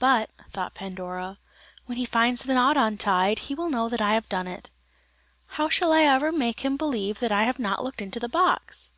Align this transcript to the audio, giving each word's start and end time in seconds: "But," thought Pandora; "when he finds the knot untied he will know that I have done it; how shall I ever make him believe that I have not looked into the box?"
"But," 0.00 0.30
thought 0.50 0.74
Pandora; 0.74 1.38
"when 1.86 1.96
he 1.96 2.04
finds 2.04 2.42
the 2.42 2.54
knot 2.54 2.76
untied 2.76 3.38
he 3.38 3.54
will 3.54 3.70
know 3.70 3.88
that 3.88 4.00
I 4.00 4.14
have 4.14 4.28
done 4.28 4.48
it; 4.48 4.68
how 5.46 5.68
shall 5.68 5.92
I 5.92 6.02
ever 6.02 6.32
make 6.32 6.64
him 6.64 6.76
believe 6.76 7.20
that 7.20 7.30
I 7.30 7.44
have 7.44 7.60
not 7.60 7.84
looked 7.84 8.02
into 8.02 8.18
the 8.18 8.28
box?" 8.28 8.90